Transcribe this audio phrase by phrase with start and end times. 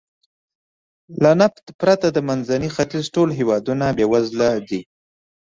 [1.23, 4.81] له نفت پرته د منځني ختیځ ټول هېوادونه بېوزله دي.